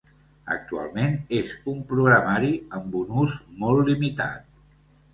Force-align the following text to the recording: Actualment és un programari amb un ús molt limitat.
Actualment 0.53 1.13
és 1.41 1.53
un 1.75 1.85
programari 1.93 2.51
amb 2.81 3.01
un 3.05 3.15
ús 3.29 3.39
molt 3.63 3.95
limitat. 3.95 4.47